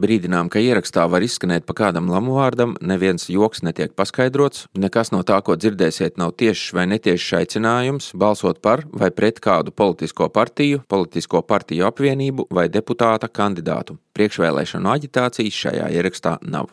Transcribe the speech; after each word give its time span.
Brīdinām, 0.00 0.48
ka 0.48 0.62
ierakstā 0.62 1.04
var 1.12 1.24
izskanēt 1.24 1.66
pa 1.68 1.74
kādam 1.76 2.08
lamuvārdam, 2.08 2.76
neviens 2.80 3.28
joks 3.28 3.60
netiek 3.66 3.92
paskaidrots, 3.98 4.64
nekas 4.72 5.12
no 5.12 5.20
tā, 5.26 5.40
ko 5.44 5.58
dzirdēsiet, 5.60 6.16
nav 6.20 6.32
tiešs 6.40 6.70
vai 6.76 6.86
netiešs 6.88 7.34
aicinājums 7.42 8.12
balsot 8.16 8.62
par 8.64 8.86
vai 8.92 9.10
pret 9.12 9.42
kādu 9.44 9.74
politisko 9.76 10.30
partiju, 10.32 10.80
politisko 10.88 11.44
partiju 11.44 11.88
apvienību 11.90 12.48
vai 12.50 12.70
deputāta 12.72 13.28
kandidātu. 13.28 13.98
Priekšvēlēšanu 14.16 14.96
aģitācijas 14.96 15.62
šajā 15.66 15.92
ierakstā 16.00 16.38
nav. 16.48 16.72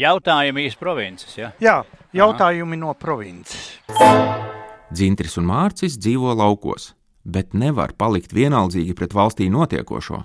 Jautājumi 0.00 0.62
īsti 0.64 0.80
provinces. 0.80 1.32
Ja? 1.36 1.50
Jā, 1.60 1.80
jautājumi 2.16 2.78
Aha. 2.78 2.80
no 2.86 2.94
provinces. 2.96 3.66
Dzintris 4.88 5.36
un 5.36 5.44
Mārcis 5.50 5.98
dzīvo 6.00 6.32
laukos, 6.38 6.94
bet 7.24 7.52
nevar 7.52 7.92
palikt 8.00 8.32
vienaldzīgi 8.32 8.96
pret 8.96 9.12
valstī 9.12 9.50
notiekošo. 9.52 10.22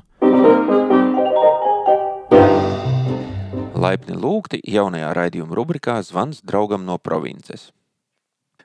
Laipni 3.76 4.16
lūgti 4.16 4.62
jaunajā 4.64 5.12
raidījuma 5.18 5.60
rubrikā 5.60 6.00
Zvans 6.08 6.40
draugam 6.48 6.88
no 6.88 6.96
provinces. 6.98 7.74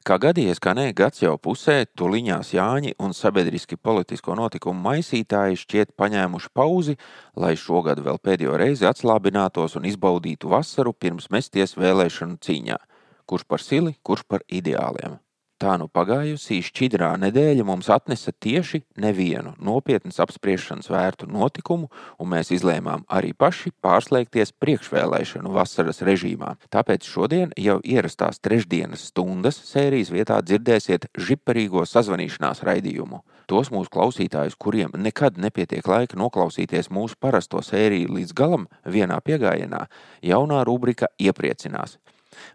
Kā 0.01 0.17
gadījies, 0.17 0.57
kā 0.65 0.73
nē, 0.73 0.87
gads 0.97 1.21
jau 1.21 1.35
pusē, 1.37 1.83
tuliņās 2.01 2.55
Jāņi 2.57 2.95
un 3.05 3.13
sabiedriski 3.13 3.77
politisko 3.77 4.33
notikumu 4.39 4.81
maisītāji 4.87 5.61
šķiet 5.61 5.93
paņēmuši 6.01 6.53
pauzi, 6.57 6.97
lai 7.37 7.53
šogad 7.61 8.01
vēl 8.07 8.17
pēdējo 8.25 8.57
reizi 8.63 8.89
atslābinātos 8.89 9.77
un 9.77 9.85
izbaudītu 9.93 10.49
vasaru 10.57 10.97
pirms 10.97 11.29
mesties 11.29 11.77
vēlēšanu 11.77 12.41
cīņā. 12.41 12.81
Kurš 13.29 13.45
par 13.45 13.61
sili, 13.61 13.99
kurš 14.01 14.25
par 14.25 14.47
ideāliem. 14.49 15.21
Tā 15.61 15.75
nu 15.77 15.91
pagājusī 15.93 16.63
šķidrā 16.65 17.11
nedēļa 17.21 17.67
mums 17.69 17.91
atnesa 17.93 18.33
tieši 18.33 18.79
nevienu 19.05 19.51
nopietnas 19.61 20.17
apspriešanas 20.25 20.89
vērtu 20.89 21.27
notikumu, 21.29 21.91
un 22.17 22.31
mēs 22.33 22.49
izlēmām 22.57 23.03
arī 23.13 23.35
paši 23.37 23.75
pārslēgties 23.85 24.55
priekšvēlēšanu 24.57 25.53
vasaras 25.53 26.01
režīmā. 26.09 26.55
Tāpēc 26.73 27.05
šodien 27.05 27.53
jau 27.61 27.77
ierastās 27.85 28.41
trešdienas 28.41 29.11
stundas 29.11 29.59
sērijas 29.69 30.09
vietā 30.15 30.39
dzirdēsiet 30.41 31.11
žiparīgo 31.29 31.85
sazvanīšanās 31.85 32.65
raidījumu. 32.65 33.21
Tos 33.45 33.69
mūsu 33.75 33.93
klausītājus, 33.93 34.57
kuriem 34.57 34.95
nekad 34.97 35.37
nepietiek 35.37 35.85
laika 35.85 36.17
noklausīties 36.17 36.89
mūsu 36.89 37.21
parasto 37.21 37.61
sēriju 37.61 38.15
līdz 38.17 38.33
galam 38.33 38.65
vienā 38.89 39.21
piegājienā, 39.29 39.85
jaunā 40.25 40.65
rubrika 40.65 41.13
iepriecinās 41.21 41.99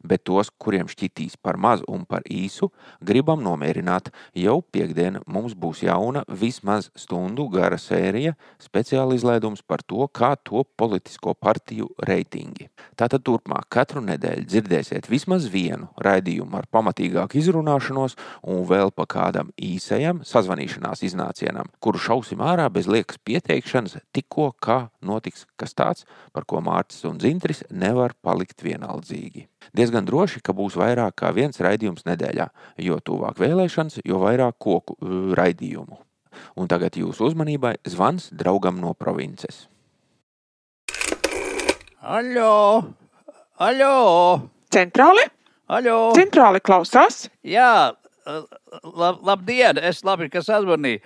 bet 0.04 0.26
tos, 0.28 0.52
kuriem 0.62 0.90
šķitīs 0.92 1.38
par 1.42 1.59
mazu 1.62 1.86
un 1.92 2.06
par 2.06 2.26
īsu, 2.31 2.72
gribam 3.02 3.44
nomierināt. 3.45 4.12
Jau 4.36 4.59
piekdien 4.62 5.20
mums 5.28 5.56
būs 5.58 5.84
jauna, 5.86 6.26
vismaz 6.28 6.90
stundu 6.98 7.48
gara 7.54 7.78
sērija, 7.81 8.36
speciāla 8.62 9.18
izlaidums 9.18 9.64
par 9.66 9.84
to, 9.84 10.08
kā 10.08 10.34
top 10.44 10.72
politisko 10.78 11.36
partiju 11.40 11.90
reitingi. 12.08 12.70
Tātad 13.00 13.23
turpmāk 13.26 13.70
katru 13.70 14.03
nedēļu 14.06 14.48
dzirdēsiet 14.50 15.09
vismaz 15.12 15.48
vienu 15.52 15.90
raidījumu 16.02 16.59
ar 16.59 16.70
pamatīgāku 16.72 17.40
izrunāšanos 17.42 18.18
un 18.44 18.64
vēl 18.70 18.94
pa 18.96 19.08
kādam 19.09 19.52
īsajam 19.56 20.23
sazvanīšanās 20.28 21.03
iznācienam, 21.08 21.72
kuru 21.84 22.02
šausim 22.02 22.44
ārā 22.46 22.68
bez 22.73 22.90
liekas 22.92 23.20
pieteikšanas, 23.26 24.00
tikko 24.16 24.52
kā 24.62 24.86
notiks 25.06 25.46
kas 25.59 25.76
tāds, 25.78 26.06
par 26.34 26.48
ko 26.50 26.62
Mārcis 26.66 27.06
un 27.09 27.20
Zintris 27.22 27.64
nevar 27.70 28.16
palikt 28.26 28.64
vienaldzīgi. 28.66 29.48
Diezgan 29.73 30.05
droši, 30.05 30.41
ka 30.45 30.53
būs 30.53 30.77
vairāk 30.80 31.16
kā 31.21 31.31
viens 31.35 31.61
raidījums 31.61 32.05
nedēļā, 32.08 32.49
jo 32.85 32.99
tuvāk 32.99 33.39
vēlēšanas, 33.41 34.02
jo 34.05 34.19
vairāk 34.22 34.59
koku 34.61 34.97
raidījumu. 35.38 35.97
Un 36.59 36.67
tagad 36.72 36.97
jūsu 37.00 37.29
uzmanībai 37.29 37.78
zvans 37.88 38.29
draugam 38.35 38.79
no 38.81 38.94
provinces. 38.94 39.66
Aļo! 42.06 42.85
Aļo! 43.66 43.94
Centrāli? 44.73 45.23
Aļo! 45.72 46.00
Centrāli 46.17 46.61
klausās? 46.61 47.25
Jā, 47.41 47.95
lab, 48.25 49.23
labdien, 49.25 49.79
es 49.81 50.03
labi, 50.06 50.29
ka 50.29 50.44
sazvanīju. 50.45 51.01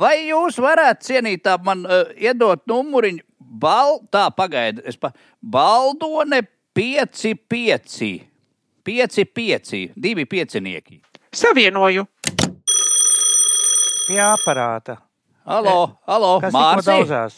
Vai 0.00 0.14
jūs 0.28 0.60
varētu 0.62 1.08
cienītā 1.08 1.56
man 1.64 1.82
uh, 1.86 2.12
iedot 2.18 2.62
numuriņu? 2.70 3.24
Bal, 3.60 3.98
tā, 4.14 4.28
pagaidi, 4.30 4.84
es 4.86 4.94
pa, 5.00 5.10
Baldone 5.42 6.44
5, 6.80 7.34
5, 7.48 8.28
5, 8.84 9.24
5, 9.34 9.92
divi 10.02 10.24
piecinieki. 10.24 11.02
Savienoju. 11.32 12.06
Pie 14.06 14.20
aparāta. 14.24 14.96
Halo, 15.44 15.98
halo, 16.08 16.30
Kas 16.40 16.54
Mārsi? 16.56 16.88
daudzās? 16.88 17.36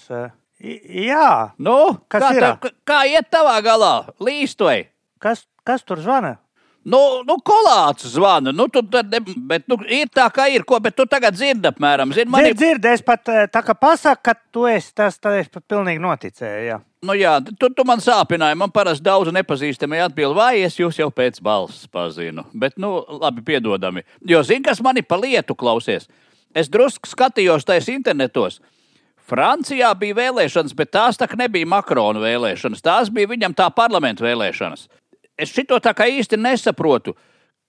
Jā, 0.62 1.50
Nu, 1.58 1.74
Kas 2.06 2.22
kā, 2.22 2.30
ir? 2.36 2.42
tā, 2.46 2.70
kā 2.86 3.00
iet 3.10 3.26
tavā 3.34 3.56
galā? 3.66 3.90
Līstoj! 4.22 4.86
kas, 5.18 5.42
kas 5.66 5.82
tur 5.82 5.98
zvana? 5.98 6.36
Nu, 6.82 6.98
nu 7.22 7.36
kolāts 7.46 8.08
zvana, 8.10 8.50
nu, 8.50 8.66
tu 8.66 8.80
tad, 8.90 9.10
ne, 9.12 9.20
bet, 9.22 9.68
nu, 9.70 9.76
ir 9.86 10.08
tā, 10.10 10.24
kā 10.34 10.48
ir, 10.50 10.64
ko, 10.66 10.80
bet 10.82 10.96
tu 10.98 11.06
tagad 11.06 11.36
dzirdi 11.36 11.68
apmēram, 11.70 12.10
zini, 12.14 12.26
man 12.30 12.42
Dzird, 12.42 12.58
dzird, 12.58 12.88
es 12.90 13.04
pat 13.06 13.30
eh, 13.30 13.44
tā 13.52 13.62
kā 13.62 13.76
pasaku, 13.78 14.24
ka 14.26 14.34
tu 14.50 14.66
esi 14.66 14.90
tas, 14.98 15.20
tad 15.22 15.38
es 15.38 15.50
pat 15.52 15.62
pilnīgi 15.70 16.02
noticēju. 16.02 16.64
Jā. 16.66 16.80
Nu, 17.06 17.14
jā, 17.18 17.36
tu, 17.58 17.70
tu 17.74 17.86
man 17.86 18.02
sāpināji. 18.02 18.58
Man 18.58 18.70
parasti 18.74 19.02
daudz 19.06 19.30
nepazīstami 19.34 19.98
atbild, 20.04 20.36
vai 20.38 20.60
es 20.62 20.78
jūs 20.78 20.98
jau 20.98 21.08
pēc 21.10 21.40
balss 21.42 21.86
pazinu. 21.90 22.44
Bet, 22.54 22.76
nu, 22.82 22.92
labi, 23.22 23.42
piedodami. 23.46 24.04
Jo, 24.26 24.42
zini, 24.46 24.62
kas 24.66 24.82
man 24.82 24.98
ir 24.98 25.06
pa 25.06 25.18
lietu 25.18 25.56
klausies? 25.58 26.06
Es 26.54 26.70
drusku 26.70 27.10
skatījos 27.10 27.66
tajos 27.66 27.90
internetos. 27.90 28.60
Francijā 29.26 29.90
bija 29.98 30.18
vēlēšanas, 30.18 30.74
bet 30.78 30.92
tās 30.94 31.18
tā 31.18 31.26
nebija 31.38 31.66
Makrona 31.70 32.22
vēlēšanas. 32.22 32.82
Tās 32.82 33.10
bija 33.10 33.30
viņam 33.30 33.54
tā 33.58 33.66
parlamenta 33.74 34.26
vēlēšanas. 34.26 34.88
Es 35.38 35.52
šito 35.52 35.78
tā 35.82 35.94
kā 35.96 36.06
īsti 36.10 36.38
nesaprotu. 36.40 37.14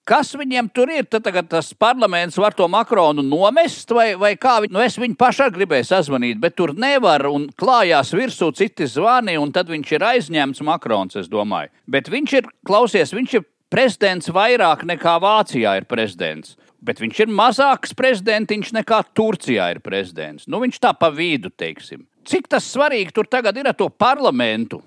Kas 0.03 0.33
viņiem 0.35 0.67
tur 0.75 0.89
ir? 0.91 1.05
Tad 1.07 1.29
tas 1.47 1.69
parlaments 1.79 2.35
var 2.35 2.51
to 2.51 2.65
makronu 2.67 3.23
nomest, 3.23 3.91
vai, 3.95 4.09
vai 4.19 4.33
kā 4.35 4.57
viņi. 4.59 4.75
Nu, 4.75 4.81
es 4.83 4.97
viņu 4.99 5.15
arī 5.15 5.47
gribēju 5.55 5.87
sazvanīt, 5.87 6.41
bet 6.43 6.57
tur 6.59 6.73
nevar. 6.75 7.23
Un 7.31 7.47
klājās 7.55 8.11
virsū 8.11 8.51
citi 8.51 8.83
zvani, 8.83 9.37
un 9.39 9.55
tad 9.55 9.71
viņš 9.71 9.95
ir 9.95 10.03
aizņemts 10.03 10.61
makrons, 10.67 11.15
es 11.15 11.31
domāju. 11.31 11.71
Bet 11.87 12.11
viņš 12.11 12.35
ir, 12.35 12.51
klausies, 12.67 13.15
viņš 13.15 13.39
ir 13.39 13.47
prezidents 13.71 14.27
vairāk 14.27 14.83
nekā 14.83 15.15
Vācijā 15.23 15.77
ir 15.79 15.87
prezidents. 15.87 16.57
Bet 16.83 16.99
viņš 16.99 17.23
ir 17.23 17.31
mazāks 17.31 17.95
prezidents 17.95 18.75
nekā 18.75 18.99
Turcijā 19.15 19.71
ir 19.71 19.79
prezidents. 19.79 20.49
Nu, 20.51 20.59
viņš 20.59 20.83
tā 20.83 20.91
pa 20.99 21.07
vidu, 21.15 21.47
teiksim. 21.47 22.03
Cik 22.27 22.51
tas 22.51 22.67
svarīgi 22.67 23.15
tur 23.15 23.27
tagad 23.31 23.55
ir 23.55 23.71
ar 23.71 23.79
to 23.79 23.87
parlamentu? 23.87 24.83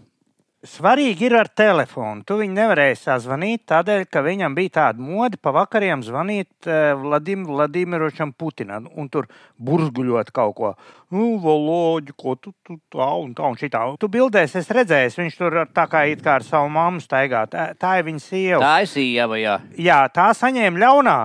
Svarīgi 0.65 1.27
ir 1.29 1.35
ar 1.37 1.51
telefonu. 1.53 2.25
Tu 2.25 2.39
viņu 2.41 2.57
nevarēji 2.57 2.97
sazvanīt, 3.03 3.67
tādēļ, 3.69 4.07
ka 4.09 4.23
viņam 4.25 4.55
bija 4.57 4.73
tāda 4.79 5.05
mode 5.05 5.37
pa 5.37 5.53
vakariem 5.53 6.01
zvanīt 6.03 6.69
uh, 6.71 6.95
Vladim, 6.97 7.45
Vladimiročam 7.45 8.33
Putinam 8.33 8.89
un 8.97 9.11
tur 9.13 9.29
burzguļot 9.61 10.33
kaut 10.35 10.57
ko. 10.57 10.73
Nu, 11.13 11.37
Voloģi, 11.43 12.17
ko 12.19 12.35
tu, 12.41 12.55
tu 12.67 12.79
tā 12.91 13.11
un 13.21 13.35
tā 13.37 13.47
un 13.47 13.59
šitā. 13.61 13.85
Tu 14.01 14.11
bildēs, 14.11 14.57
es 14.59 14.73
redzēju, 14.73 15.13
viņš 15.21 15.37
tur 15.39 15.59
tā 15.77 15.85
kā 15.93 16.07
it 16.11 16.25
kā 16.25 16.39
ar 16.41 16.47
savu 16.47 16.73
mammu 16.73 17.05
staigā. 17.05 17.45
Tā, 17.53 17.69
tā 17.79 17.99
ir 18.01 18.09
viņa 18.09 18.25
sieva. 18.25 18.63
Tā 18.65 18.75
ir 18.87 18.91
sieva, 18.91 19.39
jā. 19.39 19.59
Jā, 19.77 20.01
tā 20.09 20.31
saņēma 20.41 20.83
ļaunā. 20.83 21.19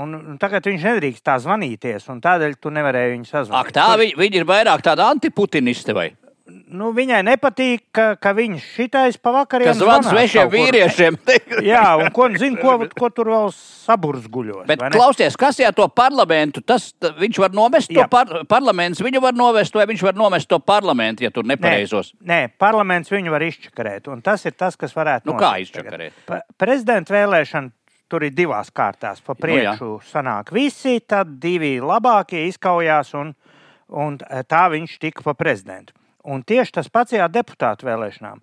Un, 0.00 0.14
un 0.14 0.36
tagad 0.38 0.66
viņš 0.70 0.86
nedrīkst 0.86 1.24
tā 1.26 1.34
zvanīties, 1.42 2.04
un 2.12 2.20
tādēļ 2.22 2.56
tu 2.62 2.70
nevarēji 2.72 3.14
viņu 3.16 3.26
sazvanīt. 3.26 3.60
Ak, 3.60 3.72
tā 3.74 3.86
viņi, 3.98 4.16
viņi 4.18 4.38
ir 4.38 4.46
vairāk 4.46 4.84
tāda 4.86 5.08
antiputiniste 5.10 5.94
vai? 5.96 6.12
Nu, 6.70 6.90
viņai 6.94 7.20
nepatīk, 7.26 7.82
ka, 7.94 8.04
ka 8.20 8.32
viņš 8.36 8.64
šitais 8.76 9.16
pa 9.22 9.32
vakariem 9.34 9.70
Kas 9.70 9.78
zvanās 9.80 10.08
svešiem 10.10 10.50
vīriešiem. 10.52 11.18
Jā, 11.72 11.84
un 12.00 12.10
ko, 12.14 12.28
zin, 12.38 12.56
ko, 12.60 12.76
ko 12.98 13.10
tur 13.14 13.30
vēl 13.32 13.48
saburzguļos. 13.56 14.64
Bet 14.68 14.80
vai 14.82 14.90
ne? 14.90 14.96
klausies, 14.98 15.36
kas 15.38 15.58
ir 15.62 15.72
to 15.76 15.86
parlamentu? 15.92 16.62
Tas 16.66 16.90
t- 16.94 17.10
viņš 17.20 17.40
var 17.42 17.54
novest 17.56 17.90
to 17.92 18.00
Jā. 18.02 18.06
par, 18.10 18.30
parlaments, 18.50 19.02
viņu 19.04 19.22
var 19.24 19.36
novest, 19.38 19.74
vai 19.78 19.86
viņš 19.90 20.04
var 20.10 20.18
novest 20.18 20.50
to 20.50 20.58
parlamentu, 20.62 21.24
ja 21.26 21.32
tur 21.34 21.46
nepareizos. 21.48 22.12
Nē, 22.20 22.26
nē, 22.30 22.40
parlaments 22.60 23.12
viņu 23.12 23.34
var 23.34 23.44
izčakarēt, 23.46 24.08
un 24.12 24.22
tas 24.24 24.44
ir 24.48 24.56
tas, 24.58 24.78
kas 24.80 24.94
varētu 24.96 25.30
Nu, 25.30 25.36
kā 25.40 25.56
izčakarēt? 25.62 26.16
Pa- 26.26 26.42
Prezidenta 26.60 27.14
vēlēšana 27.14 27.70
tur 28.10 28.24
ir 28.26 28.34
divās 28.34 28.72
kārtās. 28.74 29.22
Pa 29.22 29.36
Nu, 29.36 29.42
priekšu 29.44 29.92
sanāk 30.10 30.50
visi, 30.54 30.98
tad 31.06 31.36
divi 31.42 31.76
labākie 31.80 32.46
izkaujās, 32.50 33.14
un, 33.14 33.34
un 33.94 34.18
tā 34.50 34.64
viņš 34.74 34.98
tika 35.02 35.22
pa 35.26 35.34
prezidentu. 35.38 35.94
Un 36.30 36.44
tieši 36.46 36.76
tas 36.78 36.90
pats 36.92 37.16
ir 37.16 37.24
deputātu 37.32 37.88
vēlēšanām. 37.88 38.42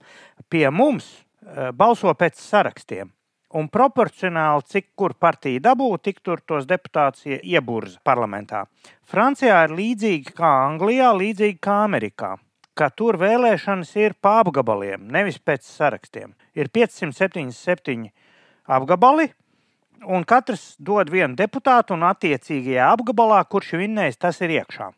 Pie 0.51 0.65
mums 0.73 1.07
eh, 1.13 1.69
balso 1.71 2.11
pēc 2.13 2.39
sarakstiem. 2.41 3.13
Un 3.55 3.69
proporcionāli, 3.71 4.65
cik 4.67 4.89
kur 4.99 5.13
partija 5.15 5.61
dabū, 5.69 5.87
tik 6.03 6.19
tur 6.19 6.41
tos 6.43 6.65
deputātus 6.67 7.23
ie- 7.29 7.39
ieburza 7.55 8.01
parlamentā. 8.03 8.65
Francijā 9.07 9.61
ir 9.69 9.75
līdzīgi 9.77 10.35
kā 10.35 10.49
Anglijā, 10.65 11.13
līdzīgi 11.15 11.59
kā 11.63 11.77
Amerikā. 11.85 12.35
ka 12.77 12.91
tur 12.93 13.17
vēlēšanas 13.17 13.95
ir 13.97 14.13
pa 14.21 14.35
apgabaliem, 14.43 15.07
nevis 15.09 15.39
pēc 15.41 15.65
sarakstiem. 15.65 16.35
Ir 16.53 16.69
577 16.69 18.11
apgabali, 18.67 19.31
un 20.05 20.25
katrs 20.29 20.75
dod 20.77 21.09
vienu 21.09 21.33
deputātu, 21.39 21.95
un 21.97 22.05
attiecīgajā 22.05 22.91
apgabalā, 22.93 23.41
kurš 23.49 23.73
vinnējis, 23.81 24.19
tas 24.21 24.41
ir 24.45 24.53
iekšā. 24.59 24.91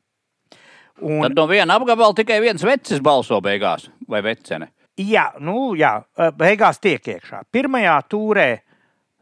Un, 1.01 1.23
Tad 1.23 1.35
no 1.37 1.45
viena 1.47 1.77
apgabala 1.79 2.15
tikai 2.17 2.39
viens 2.43 2.63
vecis 2.65 2.99
balso 3.03 3.39
beigās, 3.41 3.87
vai 4.09 4.21
vecene. 4.25 4.71
Jā, 4.99 5.29
nu, 5.39 5.73
jā, 5.79 5.93
beigās 6.35 6.81
tiek 6.83 7.05
iekšā. 7.07 7.45
Pirmajā 7.55 7.95
turē 8.11 8.49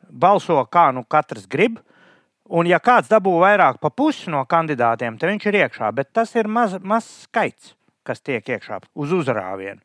balso 0.09 0.63
kā 0.71 0.89
nu 0.95 1.03
katrs 1.05 1.45
grib. 1.49 1.77
Un, 2.47 2.65
ja 2.65 2.79
kāds 2.79 3.11
dabū 3.11 3.33
vairāk 3.43 3.81
pa 3.83 3.91
pusi 3.91 4.31
no 4.31 4.45
kandidātiem, 4.49 5.17
tad 5.19 5.29
viņš 5.29 5.49
ir 5.49 5.57
iekšā. 5.61 5.91
Bet 5.93 6.13
tas 6.15 6.31
ir 6.35 6.47
mazs 6.47 6.79
maz 6.81 7.09
skaits, 7.27 7.75
kas 8.07 8.23
tiek 8.23 8.47
iekšā 8.55 8.79
uz 8.95 9.13
uzrāvienu. 9.13 9.83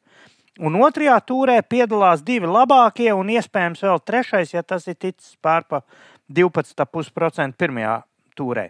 Un 0.62 0.76
otrajā 0.84 1.16
turē 1.26 1.58
piedalās 1.64 2.22
divi 2.24 2.46
labākie, 2.46 3.10
un 3.16 3.30
iespējams 3.32 3.82
vēl 3.82 4.00
trešais, 4.04 4.52
ja 4.54 4.62
tas 4.62 4.86
ir 4.88 4.98
ticis 5.00 5.34
pār 5.42 5.64
pa 5.68 5.82
12,5% 6.30 7.58
pirmajā 7.58 7.98
turē. 8.38 8.68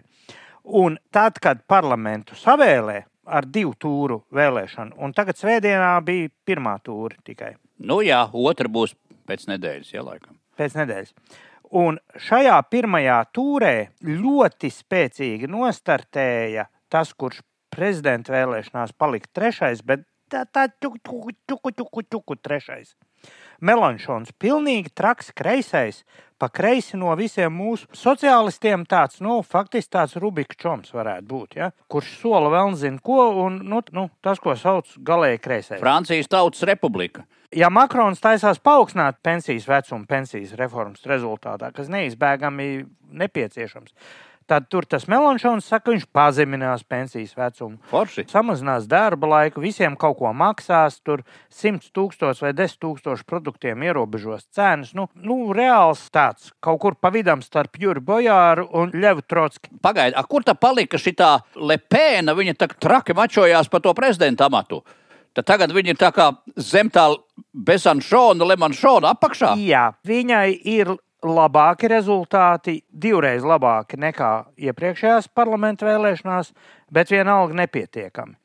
Un 0.63 0.95
tad, 1.11 1.39
kad 1.43 1.61
parlamentu 1.67 2.35
savēlē 2.39 3.03
ar 3.25 3.47
divu 3.47 3.73
tūru 3.79 4.21
vēlēšanu, 4.33 4.97
un 4.99 5.13
tagad 5.15 5.39
svētdienā 5.39 5.95
bija 6.05 6.31
pirmā 6.45 6.77
tūra 6.83 7.15
tikai 7.23 7.53
Nu 7.83 7.99
jā, 8.05 8.21
otra 8.31 8.69
būs 8.71 8.93
pēc 9.27 9.47
nedēļas, 9.49 9.91
ja 9.93 10.03
laikam. 10.05 10.37
pēc 10.57 10.75
nedēļas. 10.77 11.13
Un 11.73 11.97
šajā 12.21 12.59
pirmajā 12.69 13.17
turē 13.33 13.75
ļoti 14.05 14.69
spēcīgi 14.69 15.49
nostartēja 15.49 16.67
tas, 16.93 17.13
kurš 17.17 17.41
prezidenta 17.73 18.35
vēlēšanās 18.35 18.93
palika 18.93 19.31
trešais, 19.33 19.81
bet 19.81 20.05
tā 20.29 20.45
tā 20.45 20.67
ķuku, 20.69 20.99
ķuku, 21.01 21.33
ķuku, 21.49 21.73
ķuku, 21.79 22.03
ķuku 22.13 22.37
trešais. 22.45 22.93
Melanšons, 23.63 24.31
pilnīgi 24.37 24.91
traks 24.93 25.31
kreisais, 25.33 26.03
pa 26.43 26.49
kreisi 26.51 26.97
no 26.99 27.13
visiem 27.15 27.53
mūsu 27.55 27.87
sociālistiem 27.95 28.83
tāds, 28.89 29.21
nu, 29.23 29.37
faktiski 29.47 29.93
tāds 29.95 30.17
Rubika 30.19 30.57
čoms 30.59 30.91
varētu 30.91 31.27
būt, 31.29 31.55
ja? 31.61 31.69
kurš 31.87 32.17
sola 32.19 32.51
vēl 32.51 32.75
zina 32.79 32.99
ko, 33.03 33.29
un 33.45 33.61
nu, 33.63 33.79
nu, 33.95 34.09
tas, 34.25 34.41
ko 34.43 34.57
sauc 34.59 34.91
galēji 35.07 35.39
kreisais. 35.43 35.79
Francijas 35.79 36.27
Tautas 36.31 36.65
Republika. 36.67 37.23
Ja 37.55 37.69
Makrons 37.69 38.19
taisās 38.19 38.59
paaugstināt 38.59 39.21
pensijas 39.23 39.69
vecumu 39.69 40.07
pensijas 40.09 40.55
reformas 40.59 41.05
rezultātā, 41.07 41.69
kas 41.71 41.91
neizbēgami 41.93 42.69
nepieciešams, 43.23 43.93
tad 44.47 44.67
tur 44.71 44.85
tas 44.89 45.05
Melanšons 45.11 45.67
saka, 45.67 45.87
ka 45.87 45.93
viņš 45.93 46.05
pazeminās 46.15 46.85
pensijas 46.87 47.33
vecumu. 47.37 47.79
Forši. 47.91 48.25
Samazinās 48.31 48.87
darba 48.89 49.29
laiku, 49.31 49.63
visiem 49.63 49.97
kaut 49.99 50.17
ko 50.19 50.31
maksās, 50.37 50.99
tur 51.03 51.25
100 51.53 51.91
tūkstoši 51.95 52.45
vai 52.47 52.53
10 52.57 52.79
tūkstoši 52.83 53.27
produktiem 53.29 53.83
ierobežos 53.87 54.47
cenas. 54.53 54.93
Nu, 54.97 55.09
nu, 55.15 55.39
reāls 55.55 56.05
tāds 56.13 56.51
kaut 56.63 56.81
kur 56.83 56.97
pa 56.99 57.11
vidam 57.13 57.43
starp 57.45 57.79
Juri 57.79 58.03
Bojāru 58.03 58.67
un 58.79 58.93
Ļevu 58.95 59.27
Trotski. 59.27 59.71
Pagaidiet, 59.83 60.17
a, 60.19 60.25
kur 60.27 60.45
tā 60.45 60.55
palika 60.55 60.99
šī 60.99 61.15
lepēna? 61.55 62.35
Viņa 62.37 62.57
tā 62.59 62.67
traki 62.73 63.15
mačojās 63.17 63.69
par 63.69 63.83
to 63.83 63.93
prezidenta 63.97 64.49
amatu. 64.49 64.83
Tad 65.33 65.47
tagad 65.49 65.71
viņa 65.73 65.95
ir 65.95 65.97
tā 65.97 66.11
kā 66.13 66.27
zem 66.61 66.91
tā 66.93 67.07
bezanšona, 67.53 68.45
lemanšona 68.51 69.15
apakšā. 69.15 69.55
Jā, 69.65 69.87
viņai 70.05 70.49
ir 70.75 70.93
labāki 71.23 71.89
rezultāti, 71.91 72.81
divreiz 72.89 73.43
labāki 73.47 73.97
nekā 73.99 74.31
iepriekšējās 74.69 75.29
parlamentu 75.35 75.87
vēlēšanās, 75.87 76.53
bet 76.93 77.11
vienalga 77.11 77.57
nepietiekami. 77.63 78.35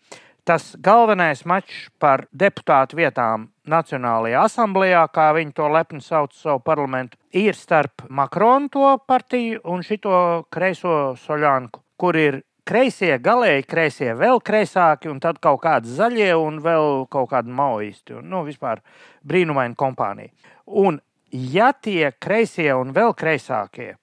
Tas 0.48 0.70
galvenais 0.80 1.42
mačs 1.44 1.90
par 2.00 2.24
deputātu 2.32 2.96
vietām 2.96 3.50
Nacionālajā 3.68 4.46
asamblējā, 4.48 5.02
kā 5.12 5.26
viņi 5.36 5.52
to 5.58 5.66
lepni 5.68 6.00
sauc 6.00 6.32
savu 6.32 6.62
parlamentu, 6.64 7.18
ir 7.36 7.52
starp 7.52 8.06
Makronu 8.08 8.70
to 8.72 8.94
partiju 9.04 9.60
un 9.68 9.84
šito 9.84 10.46
kreiso 10.48 10.94
soļānku, 11.20 11.82
kur 12.00 12.16
ir 12.16 12.40
kreisie, 12.68 13.10
galēji 13.20 13.66
kreisie, 13.68 14.08
vēl 14.16 14.40
kreisāki, 14.44 15.10
un 15.12 15.20
tad 15.20 15.36
kaut 15.44 15.60
kādi 15.66 15.92
zaļie 15.98 16.30
un 16.36 16.62
vēl 16.64 17.04
kaut 17.12 17.28
kādi 17.34 17.52
maoisti. 17.52 18.16
Un, 18.16 18.28
nu, 18.32 18.42
vispār 18.48 18.80
brīnumaina 19.28 19.76
kompānija. 19.76 20.32
Un 20.80 21.00
ja 21.32 21.72
tie 21.72 22.12
kreisie 22.20 22.70
un 22.76 22.92
vēl 22.96 23.14
kreisākie 23.18 23.94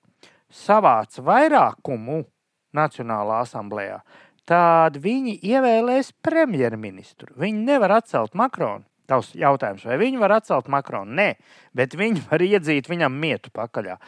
savāc 0.54 1.20
vairākumu 1.20 2.24
Nacionālā 2.76 3.40
asamblējā, 3.46 4.02
tad 4.48 4.98
viņi 5.00 5.38
ievēlēs 5.48 6.12
premjerministru. 6.26 7.32
Viņi 7.40 7.64
nevar 7.70 7.98
atcelt 8.02 8.36
Makronu. 8.36 8.84
Tavs 9.06 9.36
jautājums, 9.38 9.86
vai 9.86 10.00
viņi 10.02 10.20
var 10.20 10.34
atcelt 10.40 10.68
Makronu? 10.72 11.14
Nē, 11.16 11.28
bet 11.78 11.94
viņi 11.96 12.26
var 12.30 12.42
iedzīt 12.42 12.90
viņam 12.90 13.16
mietu 13.22 13.54
pakaļā. 13.54 14.00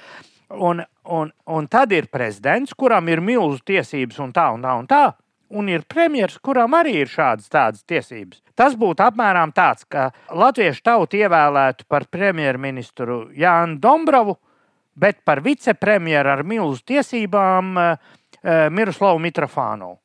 Un, 0.58 0.82
un, 1.12 1.32
un 1.54 1.68
tad 1.72 1.94
ir 1.96 2.10
prezidents, 2.12 2.74
kuram 2.74 3.08
ir 3.12 3.22
milzu 3.22 3.62
tiesības 3.68 4.20
un 4.24 4.34
tā 4.36 4.48
un 4.56 4.64
tā 4.64 4.76
un 4.80 4.88
tā. 4.90 5.04
Un 5.48 5.70
ir 5.72 5.86
premjerministrs, 5.88 6.42
kuram 6.44 6.76
arī 6.76 6.98
ir 7.04 7.12
šādas 7.12 7.48
tādas 7.52 7.86
tiesības. 7.88 8.42
Tas 8.58 8.76
būtu 8.76 9.06
apmēram 9.06 9.54
tāds, 9.56 9.86
ka 9.88 10.10
Latviešu 10.36 10.84
tauta 10.84 11.20
ievēlētu 11.22 11.88
par 11.88 12.08
premjerministru 12.12 13.30
Jānu 13.38 13.78
Dombrovu, 13.80 14.36
bet 14.98 15.22
par 15.24 15.40
vicepremjeru 15.46 16.34
ar 16.34 16.44
milzu 16.44 16.84
tiesībām 16.92 17.72
uh, 17.80 18.12
Miroslavu 18.74 19.22
Mitrofānovu. 19.24 20.00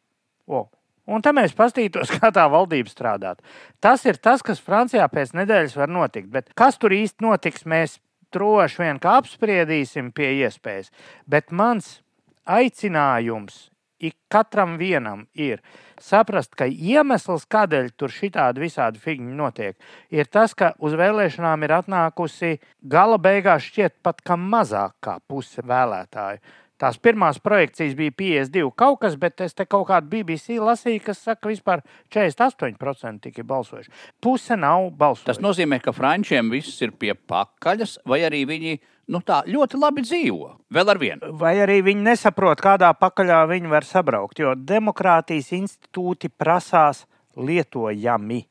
O. 0.46 0.62
Un 1.10 1.22
tam 1.24 1.40
mēs 1.40 1.56
paskatītos, 1.58 2.12
kā 2.20 2.30
tā 2.34 2.46
valdība 2.52 2.92
strādā. 2.92 3.34
Tas 3.82 4.06
ir 4.06 4.20
tas, 4.22 4.44
kas 4.46 4.62
Francijā 4.62 5.08
pēc 5.10 5.34
nedēļas 5.40 5.76
var 5.80 5.90
notikt. 5.90 6.30
Bet 6.30 6.54
kas 6.58 6.78
tur 6.78 6.94
īsti 6.94 7.24
notiks, 7.24 7.66
mēs 7.66 7.98
droši 8.32 8.84
vien 8.84 9.02
apspriedīsim 9.02 10.12
pie 10.14 10.30
iespējas. 10.44 10.92
Bet 11.26 11.50
mans 11.50 11.98
aicinājums 12.46 13.71
ik 14.02 14.16
katram 14.32 14.76
vienam 14.80 15.26
ir 15.38 15.62
saprast, 16.02 16.56
ka 16.58 16.66
iemesls, 16.66 17.46
kādēļ 17.50 17.92
tur 17.96 18.12
šitādi 18.12 18.64
visādi 18.64 19.02
figņi 19.02 19.36
notiek, 19.38 19.76
ir 20.10 20.30
tas, 20.32 20.56
ka 20.58 20.72
uz 20.82 20.96
vēlēšanām 20.98 21.62
ir 21.62 21.76
atnākusi 21.78 22.56
gala 22.82 23.20
beigās 23.22 23.68
šķiet 23.68 24.00
pat 24.02 24.24
kā 24.26 24.38
mazāk 24.38 24.98
kā 25.04 25.18
puse 25.28 25.62
vēlētāju. 25.62 26.42
Tās 26.82 26.96
pirmās 26.98 27.36
projekcijas 27.38 27.92
bija 27.94 28.10
52 28.18 28.72
kaut 28.74 28.96
kas, 29.04 29.14
bet 29.14 29.38
es 29.44 29.54
te 29.54 29.68
kaut 29.70 29.84
kādu 29.86 30.08
BBC 30.10 30.56
lasīju, 30.58 31.04
kas 31.06 31.20
saka, 31.22 31.44
ka 31.44 31.52
vispār 31.52 31.84
48% 32.10 33.22
tikai 33.28 33.44
balsojuši. 33.46 33.92
Puse 34.18 34.56
nav 34.58 34.88
balsojuši. 34.98 35.28
Tas 35.28 35.38
nozīmē, 35.44 35.78
ka 35.84 35.94
frančiem 35.94 36.50
viss 36.50 36.82
ir 36.82 36.90
pie 36.98 37.14
pakaļas, 37.14 38.00
vai 38.10 38.24
arī 38.26 38.42
viņi 38.50 38.74
nu, 39.10 39.20
tā 39.26 39.42
ļoti 39.48 39.80
labi 39.80 40.04
dzīvo. 40.06 40.50
Vēl 40.72 40.92
ar 40.92 41.00
vienu. 41.00 41.32
Vai 41.38 41.56
arī 41.64 41.80
viņi 41.86 42.06
nesaprot, 42.06 42.62
kādā 42.62 42.92
pakaļā 42.98 43.42
viņi 43.50 43.72
var 43.72 43.86
sabraukt, 43.86 44.42
jo 44.42 44.54
demokrātijas 44.56 45.52
institūti 45.56 46.30
prasās 46.30 47.04
lietojami. 47.36 48.44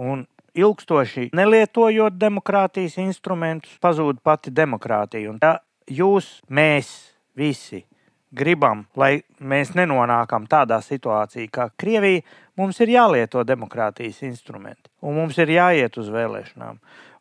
Un 0.00 0.26
ilgstoši 0.54 1.30
nelietojot 1.36 2.16
demokrātijas 2.18 2.98
instrumentus, 3.02 3.76
pazūd 3.82 4.22
pati 4.22 4.52
demokrātija. 4.54 5.30
Un 5.32 5.40
ja 5.42 5.56
jūs, 5.90 6.38
mēs 6.48 6.90
visi 7.38 7.84
gribam, 8.30 8.84
lai 8.98 9.20
mēs 9.42 9.74
nenonākam 9.74 10.46
tādā 10.50 10.78
situācijā, 10.84 11.48
kā 11.50 11.68
Krievija, 11.78 12.22
mums 12.60 12.80
ir 12.84 12.92
jālieto 12.94 13.44
demokrātijas 13.46 14.20
instrumenti 14.28 14.90
un 15.02 15.16
mums 15.16 15.38
ir 15.40 15.52
jāiet 15.56 15.96
uz 16.00 16.10
vēlēšanām. 16.12 16.80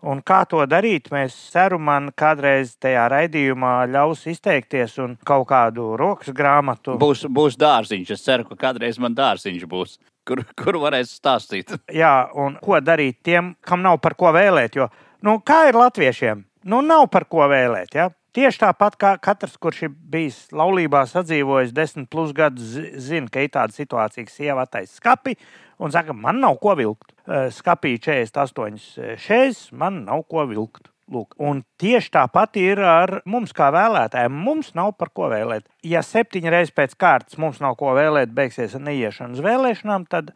Un 0.10 0.22
kā 0.24 0.46
to 0.48 0.62
darīt, 0.70 1.10
mēs 1.12 1.34
ceru, 1.52 1.76
man 1.84 2.08
kādreiz 2.16 2.72
tajā 2.80 3.04
raidījumā 3.12 3.74
ļaus 3.92 4.22
izteikties 4.32 4.96
un 5.04 5.18
kaut 5.28 5.50
kādu 5.50 5.90
rokas 6.00 6.32
grāmatu. 6.36 6.96
Būs, 7.02 7.26
būs 7.28 7.58
dārziņš. 7.60 8.14
Es 8.16 8.24
ceru, 8.24 8.48
ka 8.48 8.56
kādreiz 8.70 9.00
man 9.04 9.18
dārziņš 9.18 9.66
būs, 9.68 9.98
kur, 10.28 10.46
kur 10.60 10.80
varēs 10.86 11.18
stāstīt. 11.20 11.76
Jā, 11.92 12.30
un 12.32 12.56
ko 12.64 12.80
darīt 12.80 13.20
tiem, 13.28 13.58
kam 13.60 13.84
nav 13.84 14.00
par 14.00 14.16
ko 14.20 14.32
vēlēt? 14.36 14.80
Jo, 14.80 14.88
nu, 15.28 15.42
kā 15.44 15.66
ir 15.68 15.80
latviešiem? 15.82 16.46
Nu, 16.72 16.80
nav 16.86 17.10
par 17.12 17.28
ko 17.28 17.44
vēlēt. 17.52 18.00
Ja? 18.00 18.08
Tieši 18.38 18.62
tāpat 18.62 18.98
kā 19.02 19.16
katrs, 19.18 19.56
kurš 19.58 19.88
ir 19.88 19.96
bijis 20.14 20.38
laulībā, 20.54 21.02
sadzīvojis 21.10 21.74
desmit 21.74 22.10
plus 22.14 22.34
gadus, 22.38 22.76
zina, 23.02 23.30
ka 23.32 23.42
ir 23.42 23.50
tāda 23.56 23.74
situācija, 23.74 24.28
ka 24.28 24.34
sieva 24.34 24.68
attaisa 24.68 25.00
skapi 25.00 25.34
un 25.82 25.94
saka, 25.96 26.14
man 26.14 26.42
nav 26.44 26.60
ko 26.62 26.76
vilkt. 26.78 27.16
Skapī 27.56 27.96
48 28.02 29.18
šeit, 29.22 29.66
man 29.74 30.04
nav 30.06 30.28
ko 30.30 30.46
vilkt. 30.50 30.92
Lūk. 31.10 31.34
Un 31.42 31.64
tieši 31.82 32.12
tāpat 32.14 32.60
ir 32.62 32.84
ar 32.86 33.16
mums, 33.26 33.50
kā 33.58 33.72
vēlētājiem. 33.74 34.36
Mums 34.46 34.76
nav 34.78 34.92
par 35.00 35.10
ko 35.10 35.32
vēlēt. 35.32 35.66
Ja 35.82 36.04
septiņas 36.06 36.54
reizes 36.54 36.76
pēc 36.78 36.94
kārtas 37.02 37.40
mums 37.42 37.58
nav 37.64 37.80
ko 37.80 37.96
vēlēt, 37.98 38.30
beigsies 38.38 38.76
ar 38.78 38.84
neiešanu 38.86 39.40
uz 39.40 39.42
vēlēšanām, 39.42 40.06
tad 40.12 40.30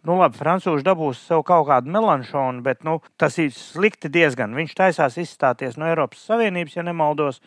Nu, 0.00 0.14
labi, 0.16 0.38
Frančūzi 0.40 0.84
dabūs 0.86 1.18
sev 1.28 1.42
kaut 1.44 1.66
kādu 1.68 1.90
melanšonu, 1.92 2.62
bet 2.64 2.86
nu, 2.88 2.96
tas 3.20 3.34
ir 3.42 3.50
slikti 3.52 4.08
diezgan. 4.08 4.54
Viņš 4.56 4.72
taisās 4.78 5.18
izstāties 5.20 5.76
no 5.76 5.90
Eiropas 5.90 6.22
Savienības, 6.24 6.78
ja 6.78 6.84
nemaldos, 6.86 7.42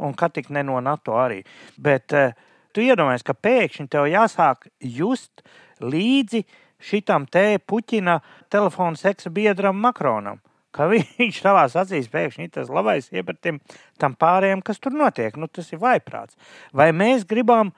un 0.00 0.14
kā 0.16 0.30
tik 0.32 0.48
ne 0.54 0.62
no 0.64 0.78
NATO 0.80 1.18
arī. 1.20 1.42
Bet 1.76 2.16
uh, 2.16 2.32
tu 2.72 2.80
iedomājies, 2.86 3.26
ka 3.28 3.36
pēkšņi 3.36 3.90
tev 3.92 4.08
jāsāk 4.08 4.70
just 4.80 5.44
līdzi 5.84 6.46
šitam 6.80 7.28
te 7.28 7.58
Puķina 7.60 8.22
telefona 8.48 8.96
seksa 8.96 9.28
biedram 9.28 9.76
Makronam. 9.84 10.40
Ka 10.72 10.88
viņš 10.92 11.44
savā 11.44 11.68
acīs 11.68 12.08
pēkšņi 12.08 12.48
ir 12.48 12.56
tas 12.56 12.72
labais 12.72 13.12
iepratim 13.12 13.60
tam 14.00 14.16
pārējiem, 14.16 14.64
kas 14.64 14.80
tur 14.80 14.96
notiek. 14.96 15.36
Nu, 15.36 15.52
tas 15.52 15.68
ir 15.76 15.84
vaiprāts. 15.84 16.40
Vai 16.72 16.88
mēs 16.96 17.28
gribam 17.28 17.76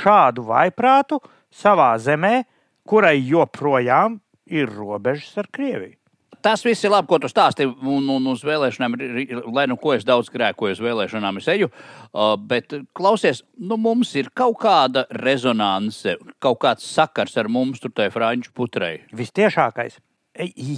šādu 0.00 0.48
vaiprātu 0.48 1.20
savā 1.52 1.92
zemē, 2.00 2.46
kurai 2.88 3.18
joprojām 3.20 4.20
ir 4.46 4.70
robežas 4.72 5.36
ar 5.42 5.50
Krieviju? 5.52 5.96
Tas 6.46 6.62
viss 6.62 6.84
ir 6.84 6.92
labi, 6.92 7.08
ko 7.10 7.18
tu 7.18 7.26
stāsti. 7.30 7.64
Un, 7.66 8.06
un 8.12 8.26
uz 8.30 8.44
vēlēšanām, 8.46 8.94
lai 9.56 9.64
nu 9.66 9.74
ko 9.80 9.96
es 9.96 10.04
daudz 10.06 10.28
grēkoju, 10.30 10.76
uz 10.76 10.82
vēlēšanām 10.84 11.40
es 11.40 11.48
eju. 11.50 11.70
Uh, 11.72 12.36
bet, 12.38 12.76
klausies, 12.94 13.42
nu, 13.58 13.78
mums 13.80 14.12
ir 14.14 14.30
kaut 14.36 14.60
kāda 14.62 15.06
rezonance, 15.24 16.14
kaut 16.42 16.60
kāds 16.62 16.86
sakars 16.86 17.34
ar 17.40 17.50
mums, 17.50 17.82
tur 17.82 17.90
tai 17.96 18.12
franču 18.14 18.54
putrei. 18.54 19.00
Vistiešākais. 19.16 19.98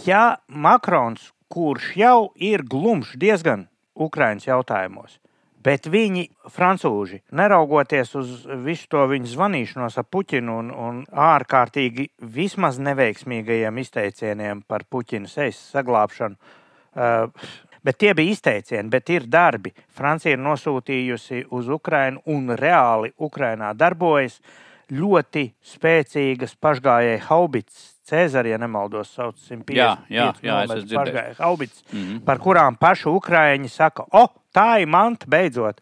Ja 0.06 0.38
Makrons, 0.48 1.34
kurš 1.52 1.92
jau 2.00 2.18
ir 2.34 2.64
glumšs 2.64 3.18
diezgan 3.20 3.66
Ukraiņas 3.98 4.48
jautājumos, 4.48 5.18
bet 5.64 5.88
viņi, 5.90 6.28
frančūži, 6.54 7.22
neraugoties 7.34 8.14
uz 8.18 8.34
visu 8.64 8.88
to 8.92 9.04
viņu 9.10 9.32
zvanīšanos 9.32 9.98
ar 9.98 10.06
Puķinu 10.08 10.58
un, 10.62 10.70
un 10.70 11.00
ārkārtīgi 11.08 12.08
vismaz 12.34 12.78
neveiksmīgajiem 12.82 13.82
izteicieniem 13.82 14.62
par 14.68 14.86
Puķina 14.90 15.30
sejas 15.30 15.60
saglabāšanu, 15.72 16.38
uh, 16.38 17.50
bet 17.84 17.98
tie 17.98 18.14
bija 18.14 18.36
izteicieni, 18.36 18.90
bet 18.92 19.10
ir 19.14 19.28
darbi. 19.30 19.74
Francija 19.94 20.36
ir 20.36 20.42
nosūtījusi 20.44 21.44
uz 21.54 21.68
Ukrajinu 21.74 22.24
un 22.34 22.54
reāli 22.58 23.12
Ukrajinā 23.18 23.74
darbojas 23.78 24.40
ļoti 24.88 25.50
spēcīgas 25.74 26.56
pašgājēji 26.62 27.24
haubits. 27.28 27.97
Cēzara, 28.08 28.48
ja 28.54 28.58
nemaldos, 28.60 29.10
sauc 29.14 29.36
150 29.36 29.76
Jā, 29.76 29.90
jā, 30.08 30.28
jā, 30.42 30.58
pašgājēji 30.68 31.36
haubits, 31.38 31.82
mm. 31.92 31.98
-hmm. 31.98 32.20
par 32.24 32.40
kurām 32.42 32.78
paši 32.80 33.08
Ukrāņi 33.12 33.68
saka, 33.72 34.06
o, 34.12 34.26
tā 34.54 34.80
ir 34.82 34.88
manta 34.88 35.28
beidzot. 35.28 35.80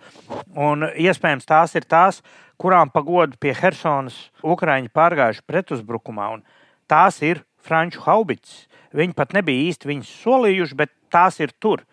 Un 0.57 0.89
iespējams 0.91 1.47
tās 1.47 1.75
ir 1.79 1.87
tās, 1.87 2.23
kurām 2.59 2.91
pagodu 2.91 3.37
pie 3.41 3.55
Helsonas 3.55 4.17
Ukrāņi 4.43 4.91
pārgājuši 4.95 5.45
pretuzbrukumā. 5.47 6.33
Un 6.35 6.43
tās 6.89 7.23
ir 7.23 7.45
franču 7.63 8.01
haubits. 8.07 8.67
Viņi 8.97 9.15
pat 9.15 9.35
nebija 9.37 9.71
īsti 9.71 9.91
viņas 9.91 10.13
solījuši, 10.23 10.77
bet 10.79 10.93
tās 11.13 11.41
ir 11.41 11.53
tur. 11.61 11.85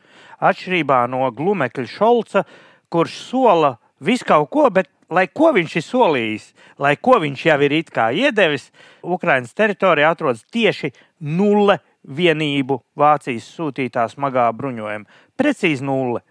Atšķirībā 0.43 1.05
no 1.11 1.29
glumekļa 1.31 1.87
Šolca, 1.87 2.43
kurš 2.89 3.17
sola 3.29 3.77
visu 4.05 4.25
kaut 4.27 4.49
ko, 4.51 4.69
bet 4.69 4.89
lai 5.13 5.27
ko 5.27 5.51
viņš 5.55 5.75
ir 5.79 5.85
solījis, 5.85 6.45
lai 6.79 6.95
ko 6.95 7.19
viņš 7.23 7.45
jau 7.47 7.59
ir 7.61 7.71
iedevis, 7.77 8.71
Ukraiņas 9.03 9.53
teritorijā 9.53 10.11
atrodas 10.11 10.43
tieši 10.51 10.91
nulle 11.19 11.79
vienību 12.03 12.81
Vācijas 12.99 13.47
sūtītā 13.55 14.07
smagā 14.11 14.51
bruņojuma. 14.57 15.05
Precīzi 15.37 15.83
nulle. 15.83 16.21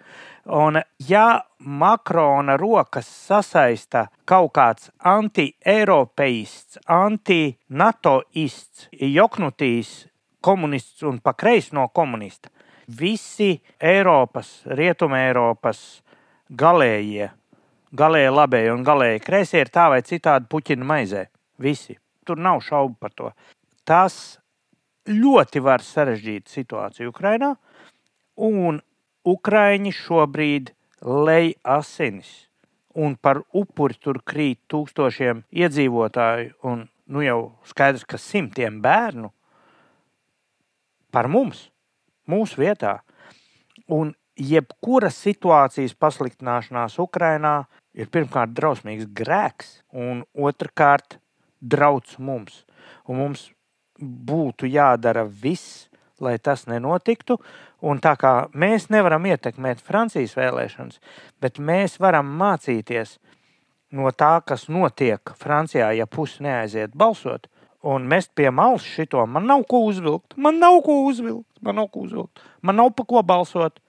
Un, 0.45 0.83
ja 1.09 1.43
Makrona 1.59 2.57
rokas 2.59 3.07
sasaista 3.07 4.07
kaut 4.27 4.53
kāds 4.57 4.91
anti-eiropeists, 4.99 6.79
anti-natoists, 6.91 8.89
joknutīs 8.99 10.09
komunists 10.43 11.03
un 11.07 11.21
pa 11.23 11.33
kreisi 11.39 11.75
no 11.79 11.89
komunista, 11.95 12.51
visi 12.99 13.63
Eiropas, 13.79 14.63
Rietuma 14.67 15.19
Eiropas 15.29 16.03
galējie, 16.51 17.31
galēji 17.97 18.33
labējie 18.33 18.73
un 18.75 18.85
galēji 18.87 19.25
kreisie 19.25 19.63
ir 19.63 19.73
tā 19.73 19.89
vai 19.93 20.03
citādi 20.07 20.49
puķina 20.51 20.87
maizē. 20.87 21.27
Visi. 21.63 21.99
Tur 22.27 22.39
nav 22.39 22.61
šaubu 22.63 22.97
par 23.01 23.13
to. 23.19 23.33
Tas 23.85 24.39
ļoti 25.11 25.61
var 25.63 25.83
sarežģīt 25.83 26.49
situāciju 26.49 27.11
Ukrajinā, 27.11 27.57
un 28.39 28.79
Ukrāņi 29.23 29.93
šobrīd 29.95 30.73
lej 31.03 31.53
asinis. 31.63 32.49
Un 32.99 33.15
par 33.17 33.41
upuri 33.57 33.95
tur 33.97 34.19
krīt 34.27 34.59
tūkstošiem 34.69 35.45
iedzīvotāju, 35.49 36.51
un 36.69 36.83
nu 37.07 37.23
jau 37.23 37.53
skaidrs, 37.71 38.05
ka 38.05 38.19
simtiem 38.21 38.81
bērnu 38.83 39.31
par 41.15 41.29
mums, 41.31 41.71
mūsu 42.29 42.61
vietā. 42.61 42.99
Un 43.89 44.13
jebkura 44.37 45.09
situācijas 45.13 45.95
pasliktināšanās 45.95 46.99
Ukrajinā 47.01 47.63
ir 47.95 48.09
pirmkārt 48.13 48.55
drausmīgs 48.57 49.09
grēks, 49.17 49.81
un 49.93 50.25
otrkārt 50.33 51.19
drauds 51.61 52.19
mums. 52.19 52.65
Un 53.07 53.21
mums 53.21 53.51
būtu 54.03 54.69
jādara 54.71 55.25
viss, 55.27 55.89
lai 56.23 56.39
tas 56.39 56.67
nenotiktu. 56.71 57.39
Un 57.83 57.99
tā 58.03 58.15
kā 58.19 58.33
mēs 58.55 58.89
nevaram 58.95 59.25
ietekmēt 59.27 59.83
Francijas 59.83 60.37
vēlēšanas, 60.39 61.01
bet 61.43 61.59
mēs 61.59 61.99
varam 62.03 62.29
mācīties 62.39 63.17
no 63.93 64.11
tā, 64.15 64.37
kas 64.47 64.69
notiek 64.71 65.35
Francijā, 65.39 65.91
ja 65.97 66.07
pusi 66.07 66.47
neaiziet 66.47 66.95
balsot. 66.97 67.49
Un 67.83 68.07
mest 68.07 68.31
pie 68.39 68.47
malas 68.55 68.85
šito, 68.87 69.25
man 69.27 69.49
nav 69.51 69.65
ko 69.71 69.83
uzvilkt, 69.89 70.37
man 70.39 70.61
nav 70.63 70.79
ko 70.87 71.01
uzvilkt, 71.09 71.49
man 71.61 71.81
nav 71.81 71.91
ko 71.91 72.05
uzvilkt, 72.07 72.43
man 72.63 72.79
nav 72.79 72.93
pa 72.95 73.07
ko 73.09 73.23
balsot. 73.27 73.81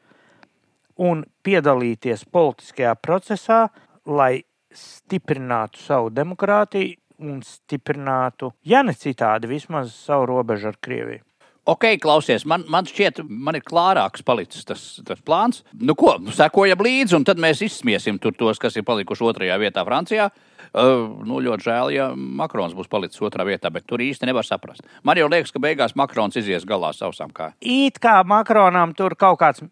Un 0.98 1.24
piedalīties 1.46 2.26
politiskajā 2.34 2.96
procesā, 3.02 3.68
lai 4.08 4.44
stiprinātu 4.74 5.82
savu 5.84 6.10
demokrātiju 6.14 6.98
un 7.24 7.44
stiprinātu, 7.46 8.52
ja 8.68 8.82
ne 8.84 8.96
citādi, 8.98 9.48
vismaz 9.48 9.94
savu 9.96 10.26
robežu 10.32 10.72
ar 10.72 10.80
Krieviju. 10.82 11.24
Ok, 11.64 11.86
klausies, 12.04 12.44
man, 12.44 12.66
man 12.68 12.84
šķiet, 12.84 13.22
man 13.24 13.56
ir 13.56 13.64
klārāks 13.64 14.26
palicis 14.28 14.66
tas, 14.68 14.82
tas 15.08 15.22
plāns. 15.24 15.62
Nu, 15.80 15.96
ko, 15.96 16.18
sekojam 16.36 16.82
līdzi, 16.84 17.16
un 17.16 17.24
tad 17.24 17.40
mēs 17.40 17.62
izsmiesim 17.64 18.18
tur 18.20 18.36
tos, 18.36 18.60
kas 18.60 18.76
ir 18.76 18.84
palikuši 18.84 19.24
otrajā 19.30 19.56
vietā 19.62 19.86
Francijā. 19.88 20.28
Uh, 20.74 21.06
nu, 21.24 21.38
ļoti 21.46 21.68
žēl, 21.70 21.94
ja 21.96 22.10
Makrons 22.18 22.76
būs 22.76 22.90
palicis 22.92 23.22
otrā 23.24 23.46
vietā, 23.48 23.72
bet 23.72 23.86
tur 23.88 24.04
īsti 24.04 24.28
nevar 24.28 24.44
saprast. 24.44 24.84
Man 25.08 25.22
jau 25.22 25.30
liekas, 25.32 25.54
ka 25.56 25.62
beigās 25.64 25.96
Makrons 25.96 26.36
izies 26.42 26.68
galā 26.68 26.92
sausām 26.98 27.32
kājām. 27.32 27.56
It 27.62 28.02
kā 28.04 28.18
Makronam 28.28 28.92
tur 28.98 29.16
kaut 29.16 29.40
kāds. 29.40 29.64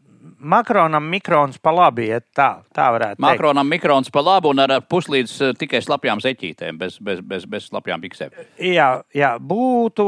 Makronam 0.42 1.06
mikrons 1.12 1.60
pa 1.62 1.74
labi 1.76 2.10
iet, 2.10 2.26
tā, 2.36 2.50
tā 2.74 2.90
varētu 2.96 3.20
teikt. 3.20 3.26
Makronam 3.26 3.70
mikrons 3.70 4.12
pa 4.14 4.24
labu 4.26 4.52
un 4.52 4.64
ar 4.64 4.76
puslīdz 4.90 5.38
uh, 5.42 5.54
tikai 5.58 5.84
slapjām 5.86 6.22
zeķītēm, 6.24 6.82
bez, 6.82 6.98
bez, 7.04 7.22
bez, 7.22 7.46
bez 7.50 7.70
slapjām 7.70 8.02
piksēm. 8.02 8.36
Jā, 8.58 8.90
jā, 9.16 9.36
būtu, 9.38 10.08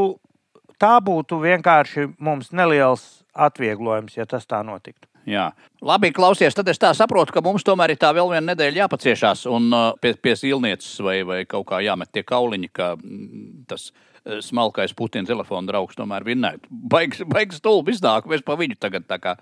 tā 0.81 0.97
būtu 1.05 1.41
vienkārši 1.43 2.09
mums 2.23 2.53
neliels 2.55 3.23
atvieglojums, 3.33 4.17
ja 4.17 4.25
tas 4.29 4.47
tā 4.49 4.61
notiktu. 4.65 5.07
Jā. 5.29 5.49
Labi, 5.83 6.11
klausies, 6.15 6.55
tad 6.55 6.67
es 6.71 6.79
tā 6.79 6.91
saprotu, 6.95 7.33
ka 7.35 7.43
mums 7.43 7.63
tomēr 7.63 7.93
ir 7.93 7.99
tā 7.99 8.11
vēl 8.15 8.29
viena 8.33 8.51
nedēļa 8.51 8.83
jāpaciešās 8.83 9.45
un 9.51 9.69
uh, 9.71 9.91
pie, 10.01 10.13
pie 10.19 10.35
silnieces 10.39 10.97
vai, 11.03 11.21
vai 11.27 11.43
kaut 11.47 11.67
kā 11.71 11.79
jāmet 11.83 12.11
tie 12.11 12.25
kauliņi, 12.27 12.69
ka 12.75 12.93
mm, 12.97 13.63
tas 13.71 13.89
uh, 13.91 14.39
smalkais 14.43 14.95
Putina 14.97 15.27
telefona 15.27 15.71
draugs 15.71 15.99
tomēr 15.99 16.27
vinnētu. 16.27 16.67
Baigs, 16.69 17.23
baigs 17.29 17.61
stulbi 17.61 17.95
iznāk, 17.95 18.27
mēs 18.31 18.43
pa 18.43 18.57
viņu 18.59 18.79
tagad 18.83 19.07
tā 19.07 19.19
kā, 19.23 19.37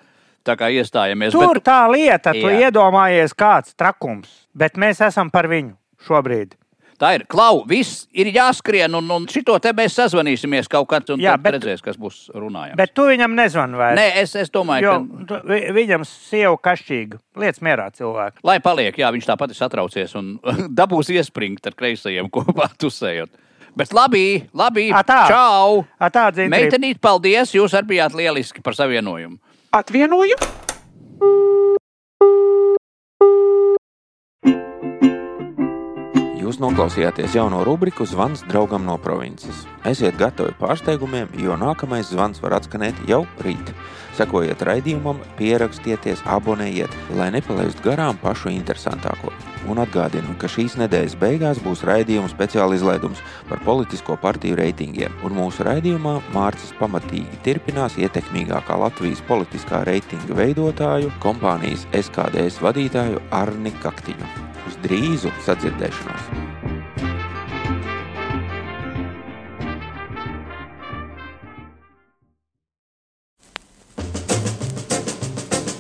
tā 0.46 0.56
kā 0.58 0.70
iestājamies. 0.74 1.32
Tur 1.36 1.54
Bet, 1.60 1.64
tā 1.64 1.84
lieta, 1.92 2.34
tu 2.34 2.48
Jā. 2.50 2.68
iedomājies, 2.70 3.36
kāds 3.38 3.76
trakums, 3.78 4.48
bet 4.56 4.74
mēs 4.78 5.02
esam 5.06 5.30
par 5.32 5.48
viņu 5.52 5.76
šobrīd. 6.08 6.54
tā 7.02 7.16
ir, 7.18 7.24
Klau, 7.26 7.64
viss 7.66 8.06
ir 8.14 8.28
jāskrien 8.30 8.94
un, 8.94 9.08
un 9.10 9.24
šito 9.26 9.56
te 9.60 9.72
mēs 9.74 9.96
sazvanīsimies 9.98 10.68
kaut 10.70 10.88
kad 10.88 11.10
un 11.10 11.20
Jā, 11.20 11.34
bet- 11.42 11.56
redzēs, 11.56 11.82
kas 11.82 11.98
būs 11.98 12.30
runājams. 12.30 12.76
Bet 12.78 12.94
tu 12.94 13.02
viņam 13.10 13.34
nezvani 13.34 13.74
vairs. 13.80 13.98
Nē, 13.98 14.22
es, 14.22 14.36
es 14.36 14.52
domāju, 14.54 14.84
Jo 14.84 14.94
ka. 15.00 15.26
tu- 15.26 15.48
vi- 15.50 15.72
viņam 15.80 16.06
sieva 16.06 16.58
kašķīga. 16.62 17.18
Lietas 17.42 17.60
mierā 17.66 17.90
cilvēku. 17.92 18.38
Lai 18.44 18.60
paliek, 18.60 18.94
jā, 18.96 19.10
viņš 19.12 19.26
tāpat 19.32 19.50
ir 19.50 19.58
satraucies 19.58 20.14
un 20.16 20.38
dabūs 20.78 21.10
iespringt 21.10 21.66
ar 21.66 21.74
kreisajiem 21.74 22.30
kopā 22.30 22.70
tusējot. 22.78 23.30
Bet 23.76 23.94
labi, 23.96 24.44
labi. 24.54 24.90
Ā, 24.92 25.02
tā. 25.08 25.28
Čau! 25.32 25.86
A, 25.98 26.10
tā 26.12 26.28
dzintri. 26.36 26.52
Meitenīt, 26.52 27.00
paldies! 27.02 27.54
Jūs 27.56 27.72
arī 27.74 27.96
bijāt 27.96 28.14
lieliski 28.14 28.62
par 28.62 28.74
savienojumu. 28.76 29.40
Atvienoju. 29.72 30.36
Jūs 36.52 36.58
noklausījāties 36.60 37.32
jauno 37.38 37.62
rubriku 37.64 38.04
Zvans 38.04 38.42
draugam 38.44 38.84
no 38.84 38.98
provinces. 39.00 39.62
Esiet 39.88 40.18
gatavi 40.20 40.52
pārsteigumiem, 40.60 41.30
jo 41.40 41.56
nākamais 41.56 42.10
zvans 42.12 42.44
var 42.44 42.58
atskanēt 42.58 43.00
jau 43.08 43.22
rīt. 43.46 43.72
Sekojiet 44.18 44.60
raidījumam, 44.68 45.22
pierakstieties, 45.38 46.26
abonējiet, 46.28 46.92
lai 47.16 47.30
nepalaistu 47.32 47.88
garām 47.88 48.20
pašu 48.20 48.52
interesantāko. 48.52 49.32
Un 49.72 49.80
atgādinu, 49.80 50.36
ka 50.44 50.52
šīs 50.52 50.76
nedēļas 50.84 51.16
beigās 51.24 51.64
būs 51.64 51.86
raidījuma 51.88 52.28
speciāla 52.36 52.76
izlaidums 52.76 53.24
par 53.48 53.64
politisko 53.64 54.20
partiju 54.20 54.60
reitingiem. 54.60 55.16
Un 55.24 55.40
mūsu 55.40 55.64
raidījumā 55.72 56.20
Mārcis 56.36 56.76
pamatīgi 56.84 57.46
turpinās 57.48 57.96
ietekmīgākā 57.96 58.82
Latvijas 58.84 59.24
politiskā 59.32 59.86
reitinga 59.88 60.44
veidotāju, 60.44 61.16
kompānijas 61.24 61.88
SKDS 61.96 62.60
vadītāju 62.60 63.24
Arni 63.40 63.72
Kaktiņu 63.80 64.51
uz 64.70 64.78
drīzu 64.86 65.34
sadzirdēšanos! 65.46 66.52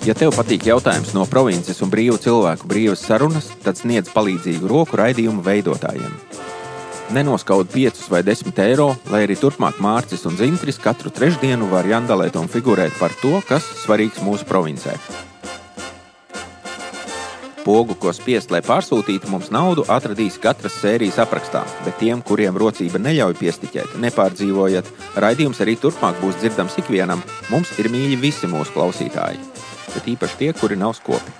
Ja 0.01 0.15
tev 0.17 0.31
patīk 0.33 0.65
jautājums 0.65 1.11
no 1.13 1.27
provinces 1.29 1.77
un 1.85 1.91
brīvu 1.93 2.17
cilvēku 2.23 2.65
brīvas 2.65 3.03
sarunas, 3.05 3.51
tad 3.61 3.77
sniedz 3.77 4.09
palīdzīgu 4.09 4.65
roku 4.65 4.97
raidījumu 4.97 5.45
veidotājiem. 5.45 6.15
Nenoskaud 7.13 7.69
5 7.69 8.07
vai 8.09 8.23
10 8.25 8.61
eiro, 8.65 8.91
lai 9.13 9.25
arī 9.27 9.38
turpmāk 9.38 9.77
Mārcis 9.83 10.25
un 10.25 10.39
Zintris 10.39 10.81
katru 10.81 11.13
trešdienu 11.13 11.69
var 11.69 11.85
jandalēt 11.85 12.39
un 12.39 12.50
figurēt 12.50 12.97
par 12.97 13.13
to, 13.21 13.38
kas 13.45 13.67
svarīgs 13.83 14.23
mūsu 14.25 14.50
provincijai. 14.50 14.97
Pogu, 17.62 17.94
ko 17.94 18.10
spiest, 18.10 18.50
lai 18.50 18.63
pārsūtītu 18.65 19.30
mums 19.30 19.51
naudu, 19.53 19.84
atradīs 19.94 20.39
katras 20.41 20.80
sērijas 20.82 21.20
aprakstā, 21.22 21.62
bet 21.86 22.00
tiem, 22.01 22.24
kuriem 22.25 22.58
rocība 22.58 22.98
neļauj 22.98 23.38
piestiķēt, 23.38 23.94
nepārdzīvojot, 24.01 24.89
raidījums 25.22 25.62
arī 25.62 25.77
turpmāk 25.77 26.18
būs 26.24 26.39
dzirdams 26.41 26.80
ikvienam. 26.82 27.22
Mums 27.53 27.75
ir 27.77 27.91
mīļi 27.94 28.18
visi 28.24 28.50
mūsu 28.50 28.74
klausītāji, 28.74 29.38
bet 29.94 30.10
īpaši 30.15 30.39
tie, 30.41 30.53
kuri 30.58 30.80
nav 30.82 30.98
skopi. 30.98 31.38